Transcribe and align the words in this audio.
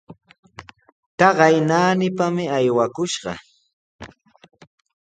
Taqay 1.17 1.55
naanipami 1.69 2.45
aywakushqa. 2.57 3.31